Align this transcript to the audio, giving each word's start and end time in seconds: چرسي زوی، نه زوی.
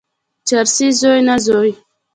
چرسي 0.47 0.87
زوی، 0.99 1.19
نه 1.27 1.35
زوی. 1.45 1.71